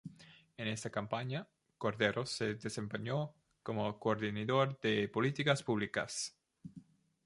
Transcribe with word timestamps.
En 0.57 0.67
esta 0.67 0.89
campaña, 0.89 1.47
Cordero 1.77 2.25
se 2.25 2.55
desempeñó 2.55 3.35
como 3.61 3.99
Coordinador 3.99 4.79
de 4.81 5.07
Políticas 5.07 5.61
Públicas. 5.61 6.35